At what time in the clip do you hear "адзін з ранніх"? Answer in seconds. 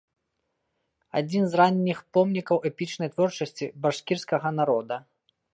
1.19-2.01